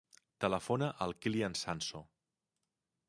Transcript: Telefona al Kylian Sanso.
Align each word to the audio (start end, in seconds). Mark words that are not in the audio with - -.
Telefona 0.45 0.87
al 1.07 1.13
Kylian 1.25 1.59
Sanso. 1.61 2.05